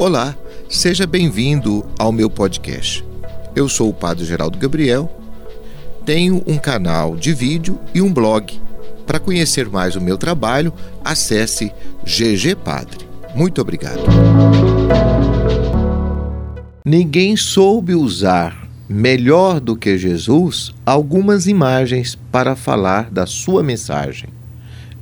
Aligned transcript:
Olá, 0.00 0.34
seja 0.66 1.06
bem-vindo 1.06 1.84
ao 1.98 2.10
meu 2.10 2.30
podcast. 2.30 3.04
Eu 3.54 3.68
sou 3.68 3.90
o 3.90 3.92
Padre 3.92 4.24
Geraldo 4.24 4.56
Gabriel, 4.56 5.14
tenho 6.06 6.42
um 6.46 6.56
canal 6.56 7.14
de 7.14 7.34
vídeo 7.34 7.78
e 7.92 8.00
um 8.00 8.10
blog. 8.10 8.58
Para 9.06 9.20
conhecer 9.20 9.68
mais 9.68 9.96
o 9.96 10.00
meu 10.00 10.16
trabalho, 10.16 10.72
acesse 11.04 11.70
GG 12.02 12.54
Padre. 12.64 13.06
Muito 13.34 13.60
obrigado. 13.60 14.00
Ninguém 16.82 17.36
soube 17.36 17.94
usar 17.94 18.70
melhor 18.88 19.60
do 19.60 19.76
que 19.76 19.98
Jesus 19.98 20.72
algumas 20.86 21.46
imagens 21.46 22.18
para 22.32 22.56
falar 22.56 23.10
da 23.10 23.26
sua 23.26 23.62
mensagem. 23.62 24.30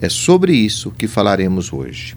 É 0.00 0.08
sobre 0.08 0.54
isso 0.54 0.92
que 0.92 1.08
falaremos 1.08 1.72
hoje. 1.72 2.16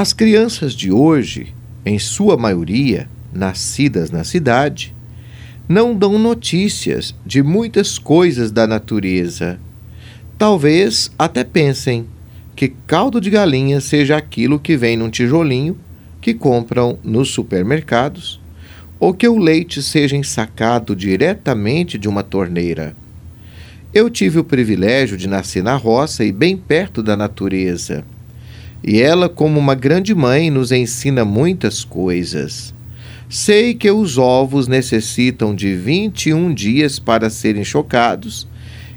As 0.00 0.14
crianças 0.14 0.72
de 0.72 0.90
hoje, 0.90 1.54
em 1.84 1.98
sua 1.98 2.34
maioria 2.34 3.06
nascidas 3.30 4.10
na 4.10 4.24
cidade, 4.24 4.94
não 5.68 5.94
dão 5.94 6.18
notícias 6.18 7.14
de 7.26 7.42
muitas 7.42 7.98
coisas 7.98 8.50
da 8.50 8.66
natureza. 8.66 9.60
Talvez 10.38 11.10
até 11.18 11.44
pensem 11.44 12.06
que 12.56 12.68
caldo 12.86 13.20
de 13.20 13.28
galinha 13.28 13.78
seja 13.78 14.16
aquilo 14.16 14.58
que 14.58 14.74
vem 14.74 14.96
num 14.96 15.10
tijolinho 15.10 15.76
que 16.18 16.32
compram 16.32 16.98
nos 17.04 17.28
supermercados, 17.28 18.40
ou 18.98 19.12
que 19.12 19.28
o 19.28 19.36
leite 19.36 19.82
seja 19.82 20.16
ensacado 20.16 20.96
diretamente 20.96 21.98
de 21.98 22.08
uma 22.08 22.22
torneira. 22.22 22.96
Eu 23.92 24.08
tive 24.08 24.38
o 24.38 24.44
privilégio 24.44 25.18
de 25.18 25.28
nascer 25.28 25.62
na 25.62 25.76
roça 25.76 26.24
e 26.24 26.32
bem 26.32 26.56
perto 26.56 27.02
da 27.02 27.18
natureza. 27.18 28.02
E 28.82 29.00
ela, 29.00 29.28
como 29.28 29.58
uma 29.58 29.74
grande 29.74 30.14
mãe, 30.14 30.50
nos 30.50 30.72
ensina 30.72 31.24
muitas 31.24 31.84
coisas. 31.84 32.74
Sei 33.28 33.74
que 33.74 33.90
os 33.90 34.18
ovos 34.18 34.66
necessitam 34.66 35.54
de 35.54 35.76
21 35.76 36.52
dias 36.52 36.98
para 36.98 37.30
serem 37.30 37.62
chocados 37.62 38.48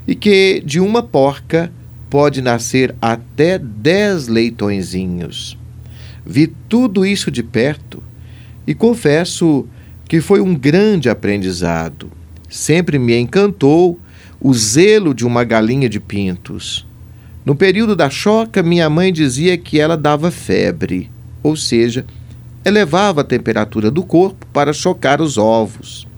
e 0.06 0.14
que 0.14 0.62
de 0.64 0.80
uma 0.80 1.02
porca 1.02 1.70
pode 2.10 2.40
nascer 2.40 2.94
até 3.00 3.58
10 3.58 4.28
leitõezinhos. 4.28 5.56
Vi 6.24 6.46
tudo 6.68 7.04
isso 7.04 7.30
de 7.30 7.42
perto 7.42 8.02
e 8.66 8.74
confesso 8.74 9.66
que 10.08 10.20
foi 10.20 10.40
um 10.40 10.54
grande 10.54 11.08
aprendizado. 11.08 12.10
Sempre 12.48 12.98
me 12.98 13.16
encantou 13.16 13.98
o 14.40 14.52
zelo 14.54 15.14
de 15.14 15.26
uma 15.26 15.44
galinha 15.44 15.88
de 15.88 16.00
pintos. 16.00 16.86
No 17.44 17.54
período 17.54 17.94
da 17.94 18.08
choca, 18.08 18.62
minha 18.62 18.88
mãe 18.88 19.12
dizia 19.12 19.58
que 19.58 19.78
ela 19.78 19.98
dava 19.98 20.30
febre, 20.30 21.10
ou 21.42 21.54
seja, 21.54 22.06
elevava 22.64 23.20
a 23.20 23.24
temperatura 23.24 23.90
do 23.90 24.02
corpo 24.02 24.46
para 24.46 24.72
chocar 24.72 25.20
os 25.20 25.36
ovos. 25.36 26.08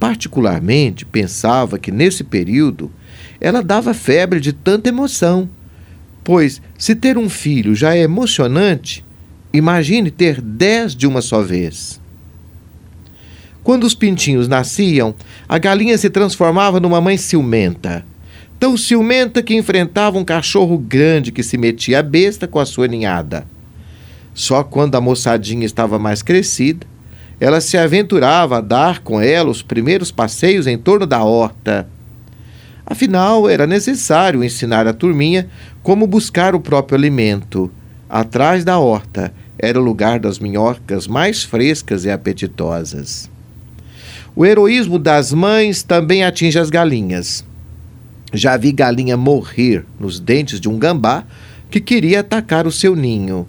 Particularmente, 0.00 1.04
pensava 1.04 1.78
que 1.78 1.92
nesse 1.92 2.24
período 2.24 2.90
ela 3.38 3.62
dava 3.62 3.92
febre 3.92 4.40
de 4.40 4.54
tanta 4.54 4.88
emoção, 4.88 5.50
pois 6.22 6.62
se 6.78 6.94
ter 6.94 7.18
um 7.18 7.28
filho 7.28 7.74
já 7.74 7.94
é 7.94 8.00
emocionante, 8.00 9.04
imagine 9.52 10.10
ter 10.10 10.40
dez 10.40 10.96
de 10.96 11.06
uma 11.06 11.20
só 11.20 11.42
vez. 11.42 12.00
Quando 13.62 13.84
os 13.84 13.94
pintinhos 13.94 14.48
nasciam, 14.48 15.14
a 15.46 15.58
galinha 15.58 15.98
se 15.98 16.08
transformava 16.08 16.80
numa 16.80 17.02
mãe 17.02 17.18
ciumenta 17.18 18.04
tão 18.58 18.76
ciumenta 18.76 19.42
que 19.42 19.54
enfrentava 19.54 20.18
um 20.18 20.24
cachorro 20.24 20.78
grande 20.78 21.32
que 21.32 21.42
se 21.42 21.58
metia 21.58 22.00
a 22.00 22.02
besta 22.02 22.46
com 22.46 22.58
a 22.58 22.66
sua 22.66 22.86
ninhada. 22.86 23.46
Só 24.34 24.64
quando 24.64 24.96
a 24.96 25.00
moçadinha 25.00 25.64
estava 25.64 25.98
mais 25.98 26.22
crescida, 26.22 26.86
ela 27.38 27.60
se 27.60 27.76
aventurava 27.76 28.58
a 28.58 28.60
dar 28.60 29.00
com 29.00 29.20
ela 29.20 29.50
os 29.50 29.62
primeiros 29.62 30.10
passeios 30.10 30.66
em 30.66 30.78
torno 30.78 31.06
da 31.06 31.22
horta. 31.22 31.88
Afinal, 32.86 33.48
era 33.48 33.66
necessário 33.66 34.44
ensinar 34.44 34.86
a 34.86 34.92
turminha 34.92 35.48
como 35.82 36.06
buscar 36.06 36.54
o 36.54 36.60
próprio 36.60 36.98
alimento. 36.98 37.70
Atrás 38.08 38.64
da 38.64 38.78
horta 38.78 39.32
era 39.58 39.80
o 39.80 39.82
lugar 39.82 40.18
das 40.18 40.38
minhocas 40.38 41.06
mais 41.06 41.42
frescas 41.42 42.04
e 42.04 42.10
apetitosas. 42.10 43.30
O 44.36 44.44
heroísmo 44.44 44.98
das 44.98 45.32
mães 45.32 45.82
também 45.82 46.24
atinge 46.24 46.58
as 46.58 46.68
galinhas. 46.68 47.44
Já 48.34 48.56
vi 48.56 48.72
galinha 48.72 49.16
morrer 49.16 49.86
nos 49.98 50.18
dentes 50.18 50.60
de 50.60 50.68
um 50.68 50.76
gambá 50.76 51.24
que 51.70 51.80
queria 51.80 52.18
atacar 52.18 52.66
o 52.66 52.72
seu 52.72 52.96
ninho. 52.96 53.46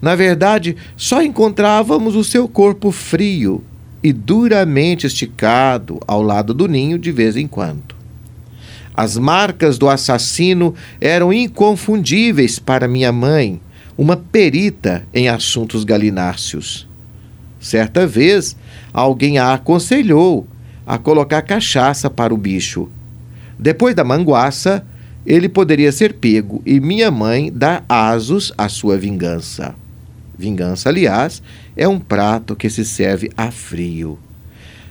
Na 0.00 0.14
verdade, 0.14 0.74
só 0.96 1.22
encontrávamos 1.22 2.16
o 2.16 2.24
seu 2.24 2.48
corpo 2.48 2.90
frio 2.90 3.62
e 4.02 4.14
duramente 4.14 5.06
esticado 5.06 6.00
ao 6.06 6.22
lado 6.22 6.54
do 6.54 6.66
ninho 6.66 6.98
de 6.98 7.12
vez 7.12 7.36
em 7.36 7.46
quando. 7.46 7.94
As 8.94 9.18
marcas 9.18 9.76
do 9.76 9.86
assassino 9.86 10.74
eram 10.98 11.30
inconfundíveis 11.30 12.58
para 12.58 12.88
minha 12.88 13.12
mãe, 13.12 13.60
uma 13.98 14.16
perita 14.16 15.06
em 15.12 15.28
assuntos 15.28 15.84
galináceos. 15.84 16.88
Certa 17.60 18.06
vez, 18.06 18.56
alguém 18.94 19.36
a 19.36 19.52
aconselhou 19.52 20.46
a 20.86 20.96
colocar 20.96 21.42
cachaça 21.42 22.08
para 22.08 22.32
o 22.32 22.38
bicho 22.38 22.88
depois 23.58 23.94
da 23.94 24.04
manguaça, 24.04 24.84
ele 25.26 25.48
poderia 25.48 25.90
ser 25.90 26.14
pego 26.14 26.62
e 26.64 26.78
minha 26.78 27.10
mãe 27.10 27.50
dá 27.52 27.82
asos 27.88 28.52
à 28.56 28.68
sua 28.68 28.96
vingança. 28.96 29.74
Vingança, 30.38 30.88
aliás, 30.88 31.42
é 31.76 31.88
um 31.88 31.98
prato 31.98 32.54
que 32.54 32.68
se 32.68 32.84
serve 32.84 33.30
a 33.36 33.50
frio. 33.50 34.18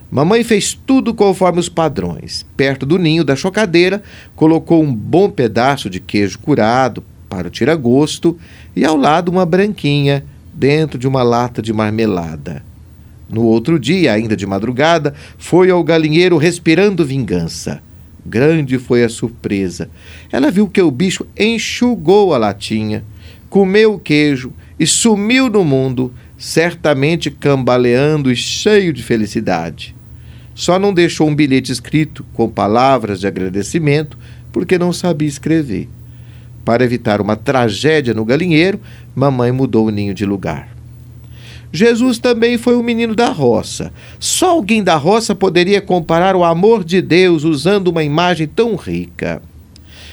Mamãe 0.10 0.44
fez 0.44 0.74
tudo 0.74 1.14
conforme 1.14 1.60
os 1.60 1.70
padrões. 1.70 2.46
Perto 2.56 2.86
do 2.86 2.98
ninho 2.98 3.24
da 3.24 3.36
chocadeira, 3.36 4.02
colocou 4.36 4.84
um 4.84 4.94
bom 4.94 5.30
pedaço 5.30 5.90
de 5.90 6.00
queijo 6.00 6.40
curado 6.40 7.04
para 7.30 7.48
o 7.48 7.52
tira-gosto 7.52 8.38
e 8.76 8.86
ao 8.86 8.96
lado 8.96 9.30
uma 9.30 9.46
branquinha 9.46 10.26
dentro 10.54 10.98
de 10.98 11.08
uma 11.08 11.22
lata 11.24 11.62
de 11.62 11.74
marmelada. 11.74 12.64
No 13.30 13.44
outro 13.44 13.80
dia, 13.80 14.14
ainda 14.14 14.36
de 14.36 14.46
madrugada, 14.46 15.14
foi 15.38 15.70
ao 15.70 15.84
galinheiro 15.84 16.38
respirando 16.38 17.06
vingança. 17.06 17.82
Grande 18.26 18.80
foi 18.80 19.04
a 19.04 19.10
surpresa. 19.10 19.90
Ela 20.32 20.50
viu 20.50 20.68
que 20.68 20.82
o 20.82 20.90
bicho 20.90 21.28
enxugou 21.38 22.34
a 22.34 22.38
latinha, 22.38 23.04
comeu 23.50 23.94
o 23.94 24.00
queijo 24.00 24.52
e 24.80 24.88
sumiu 24.88 25.50
no 25.50 25.64
mundo, 25.64 26.12
certamente 26.38 27.30
cambaleando 27.30 28.32
e 28.32 28.36
cheio 28.36 28.92
de 28.92 29.04
felicidade. 29.04 29.96
Só 30.56 30.80
não 30.80 30.94
deixou 30.94 31.28
um 31.28 31.36
bilhete 31.36 31.72
escrito 31.72 32.26
com 32.34 32.50
palavras 32.50 33.20
de 33.20 33.28
agradecimento 33.28 34.18
porque 34.52 34.78
não 34.78 34.92
sabia 34.92 35.28
escrever. 35.28 35.88
Para 36.64 36.84
evitar 36.84 37.22
uma 37.22 37.36
tragédia 37.36 38.14
no 38.14 38.26
galinheiro, 38.26 38.80
mamãe 39.14 39.52
mudou 39.52 39.88
o 39.88 39.92
ninho 39.92 40.14
de 40.14 40.26
lugar. 40.26 40.75
Jesus 41.76 42.18
também 42.18 42.58
foi 42.58 42.76
um 42.76 42.84
menino 42.84 43.14
da 43.14 43.30
roça. 43.30 43.92
Só 44.20 44.52
alguém 44.52 44.84
da 44.84 44.96
roça 44.96 45.36
poderia 45.36 45.82
comparar 45.82 46.36
o 46.36 46.44
amor 46.44 46.84
de 46.84 47.02
Deus 47.02 47.44
usando 47.44 47.90
uma 47.90 48.04
imagem 48.04 48.48
tão 48.48 48.76
rica. 48.76 49.42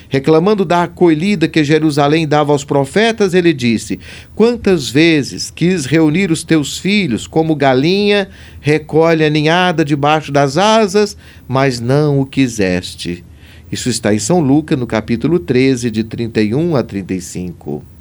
Reclamando 0.08 0.62
da 0.62 0.82
acolhida 0.82 1.48
que 1.48 1.64
Jerusalém 1.64 2.28
dava 2.28 2.52
aos 2.52 2.64
profetas, 2.64 3.32
ele 3.32 3.50
disse: 3.54 3.98
Quantas 4.34 4.90
vezes 4.90 5.50
quis 5.50 5.86
reunir 5.86 6.30
os 6.30 6.44
teus 6.44 6.76
filhos, 6.76 7.26
como 7.26 7.56
galinha 7.56 8.28
recolhe 8.60 9.24
a 9.24 9.30
ninhada 9.30 9.82
debaixo 9.82 10.30
das 10.30 10.58
asas, 10.58 11.16
mas 11.48 11.80
não 11.80 12.20
o 12.20 12.26
quiseste. 12.26 13.24
Isso 13.72 13.88
está 13.88 14.12
em 14.12 14.18
São 14.18 14.38
Lucas, 14.40 14.78
no 14.78 14.86
capítulo 14.86 15.38
13, 15.38 15.90
de 15.90 16.04
31 16.04 16.76
a 16.76 16.82
35. 16.82 17.91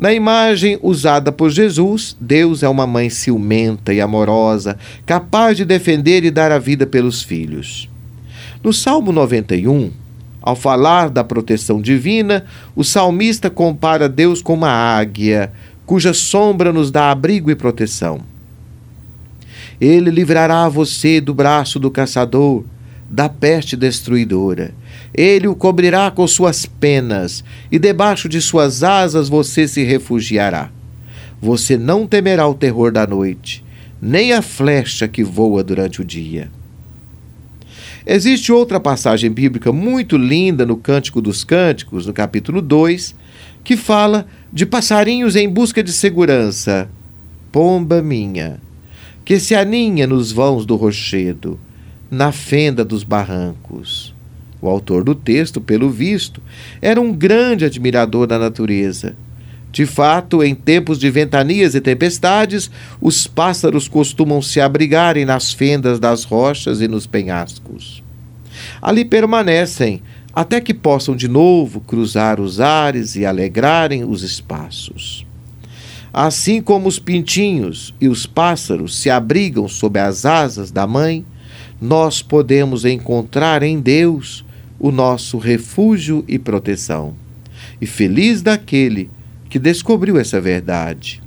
Na 0.00 0.14
imagem 0.14 0.78
usada 0.80 1.30
por 1.30 1.50
Jesus, 1.50 2.16
Deus 2.18 2.62
é 2.62 2.68
uma 2.70 2.86
mãe 2.86 3.10
ciumenta 3.10 3.92
e 3.92 4.00
amorosa, 4.00 4.78
capaz 5.04 5.58
de 5.58 5.64
defender 5.66 6.24
e 6.24 6.30
dar 6.30 6.50
a 6.50 6.58
vida 6.58 6.86
pelos 6.86 7.22
filhos. 7.22 7.86
No 8.64 8.72
Salmo 8.72 9.12
91, 9.12 9.90
ao 10.40 10.56
falar 10.56 11.10
da 11.10 11.22
proteção 11.22 11.82
divina, 11.82 12.46
o 12.74 12.82
salmista 12.82 13.50
compara 13.50 14.08
Deus 14.08 14.40
com 14.40 14.54
uma 14.54 14.70
águia, 14.70 15.52
cuja 15.84 16.14
sombra 16.14 16.72
nos 16.72 16.90
dá 16.90 17.10
abrigo 17.10 17.50
e 17.50 17.54
proteção. 17.54 18.22
Ele 19.78 20.10
livrará 20.10 20.66
você 20.66 21.20
do 21.20 21.34
braço 21.34 21.78
do 21.78 21.90
caçador 21.90 22.64
da 23.10 23.28
peste 23.28 23.76
destruidora. 23.76 24.72
Ele 25.12 25.48
o 25.48 25.56
cobrirá 25.56 26.10
com 26.12 26.26
suas 26.28 26.64
penas, 26.64 27.42
e 27.70 27.78
debaixo 27.78 28.28
de 28.28 28.40
suas 28.40 28.84
asas 28.84 29.28
você 29.28 29.66
se 29.66 29.82
refugiará. 29.82 30.70
Você 31.42 31.76
não 31.76 32.06
temerá 32.06 32.46
o 32.46 32.54
terror 32.54 32.92
da 32.92 33.06
noite, 33.06 33.64
nem 34.00 34.32
a 34.32 34.40
flecha 34.40 35.08
que 35.08 35.24
voa 35.24 35.64
durante 35.64 36.00
o 36.00 36.04
dia. 36.04 36.50
Existe 38.06 38.52
outra 38.52 38.78
passagem 38.78 39.30
bíblica 39.30 39.72
muito 39.72 40.16
linda 40.16 40.64
no 40.64 40.76
Cântico 40.76 41.20
dos 41.20 41.42
Cânticos, 41.42 42.06
no 42.06 42.12
capítulo 42.12 42.62
2, 42.62 43.14
que 43.64 43.76
fala 43.76 44.26
de 44.52 44.64
passarinhos 44.64 45.36
em 45.36 45.48
busca 45.48 45.82
de 45.82 45.92
segurança. 45.92 46.88
pomba 47.52 48.00
minha, 48.00 48.60
que 49.24 49.40
se 49.40 49.56
aninha 49.56 50.06
nos 50.06 50.30
vãos 50.30 50.64
do 50.64 50.76
rochedo, 50.76 51.58
na 52.10 52.32
fenda 52.32 52.84
dos 52.84 53.04
barrancos. 53.04 54.14
O 54.60 54.68
autor 54.68 55.04
do 55.04 55.14
texto, 55.14 55.60
pelo 55.60 55.88
visto, 55.88 56.42
era 56.82 57.00
um 57.00 57.12
grande 57.12 57.64
admirador 57.64 58.26
da 58.26 58.38
natureza. 58.38 59.16
De 59.72 59.86
fato, 59.86 60.42
em 60.42 60.54
tempos 60.54 60.98
de 60.98 61.08
ventanias 61.08 61.74
e 61.74 61.80
tempestades, 61.80 62.70
os 63.00 63.26
pássaros 63.26 63.86
costumam 63.86 64.42
se 64.42 64.60
abrigarem 64.60 65.24
nas 65.24 65.52
fendas 65.52 66.00
das 66.00 66.24
rochas 66.24 66.80
e 66.80 66.88
nos 66.88 67.06
penhascos. 67.06 68.02
Ali 68.82 69.04
permanecem 69.04 70.02
até 70.34 70.60
que 70.60 70.74
possam 70.74 71.14
de 71.16 71.28
novo 71.28 71.80
cruzar 71.80 72.40
os 72.40 72.60
ares 72.60 73.16
e 73.16 73.24
alegrarem 73.24 74.04
os 74.04 74.22
espaços. 74.22 75.26
Assim 76.12 76.60
como 76.60 76.88
os 76.88 76.98
pintinhos 76.98 77.94
e 78.00 78.08
os 78.08 78.26
pássaros 78.26 78.98
se 78.98 79.08
abrigam 79.08 79.68
sob 79.68 79.98
as 79.98 80.26
asas 80.26 80.70
da 80.72 80.86
mãe, 80.86 81.24
nós 81.80 82.20
podemos 82.20 82.84
encontrar 82.84 83.62
em 83.62 83.80
Deus 83.80 84.44
o 84.78 84.90
nosso 84.90 85.38
refúgio 85.38 86.24
e 86.28 86.38
proteção. 86.38 87.14
E 87.80 87.86
feliz 87.86 88.42
daquele 88.42 89.10
que 89.48 89.58
descobriu 89.58 90.18
essa 90.18 90.40
verdade. 90.40 91.22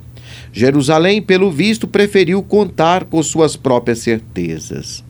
Jerusalém, 0.52 1.20
pelo 1.20 1.50
visto, 1.50 1.86
preferiu 1.86 2.42
contar 2.42 3.04
com 3.04 3.22
suas 3.22 3.56
próprias 3.56 3.98
certezas. 3.98 5.02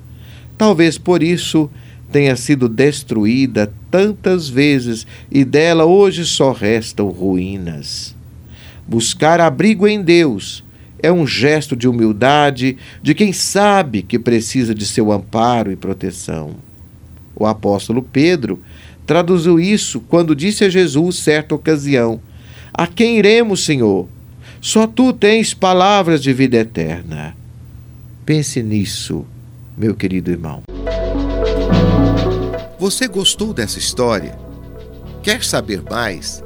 Talvez 0.56 0.96
por 0.96 1.22
isso 1.22 1.70
tenha 2.10 2.36
sido 2.36 2.68
destruída 2.68 3.72
tantas 3.90 4.48
vezes 4.48 5.06
e 5.30 5.44
dela 5.44 5.84
hoje 5.84 6.24
só 6.24 6.52
restam 6.52 7.08
ruínas. 7.08 8.14
Buscar 8.86 9.40
abrigo 9.40 9.86
em 9.86 10.02
Deus 10.02 10.64
é 11.04 11.12
um 11.12 11.26
gesto 11.26 11.76
de 11.76 11.86
humildade 11.86 12.78
de 13.02 13.14
quem 13.14 13.30
sabe 13.30 14.00
que 14.00 14.18
precisa 14.18 14.74
de 14.74 14.86
seu 14.86 15.12
amparo 15.12 15.70
e 15.70 15.76
proteção. 15.76 16.56
O 17.36 17.44
apóstolo 17.44 18.02
Pedro 18.02 18.62
traduziu 19.06 19.60
isso 19.60 20.00
quando 20.00 20.34
disse 20.34 20.64
a 20.64 20.70
Jesus, 20.70 21.16
certa 21.16 21.54
ocasião: 21.54 22.20
A 22.72 22.86
quem 22.86 23.18
iremos, 23.18 23.66
Senhor? 23.66 24.08
Só 24.62 24.86
tu 24.86 25.12
tens 25.12 25.52
palavras 25.52 26.22
de 26.22 26.32
vida 26.32 26.56
eterna. 26.56 27.36
Pense 28.24 28.62
nisso, 28.62 29.26
meu 29.76 29.94
querido 29.94 30.30
irmão. 30.30 30.62
Você 32.78 33.06
gostou 33.06 33.52
dessa 33.52 33.78
história? 33.78 34.38
Quer 35.22 35.44
saber 35.44 35.82
mais? 35.82 36.42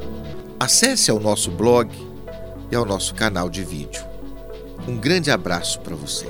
Acesse 0.58 1.12
ao 1.12 1.20
nosso 1.20 1.52
blog 1.52 1.88
e 2.72 2.74
ao 2.74 2.84
nosso 2.84 3.14
canal 3.14 3.48
de 3.48 3.62
vídeo. 3.62 4.17
Um 4.88 4.96
grande 4.96 5.30
abraço 5.30 5.78
para 5.80 5.94
você. 5.94 6.26